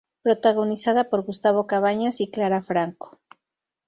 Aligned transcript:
Protagonizada 0.23 1.11
por 1.11 1.21
Gustavo 1.21 1.67
Cabañas 1.67 2.21
y 2.21 2.31
Clara 2.31 2.63
Franco. 2.63 3.19